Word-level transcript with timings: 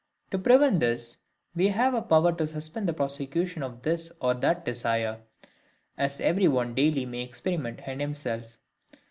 To 0.31 0.39
prevent 0.39 0.79
this, 0.79 1.17
we 1.53 1.67
have 1.67 1.93
a 1.93 2.01
power 2.01 2.31
to 2.35 2.47
suspend 2.47 2.87
the 2.89 2.93
prosecution 2.93 3.61
of 3.61 3.83
this 3.83 4.11
or 4.19 4.33
that 4.33 4.65
desire; 4.65 5.19
as 5.95 6.19
every 6.19 6.47
one 6.47 6.73
daily 6.73 7.05
may 7.05 7.21
experiment 7.21 7.81
in 7.85 7.99
himself. 7.99 8.57